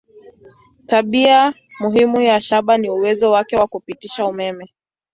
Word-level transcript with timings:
Tabia 0.85 1.53
muhimu 1.79 2.21
ya 2.21 2.41
shaba 2.41 2.77
ni 2.77 2.89
uwezo 2.89 3.31
wake 3.31 3.55
wa 3.57 3.67
kupitisha 3.67 4.25
umeme. 4.25 4.73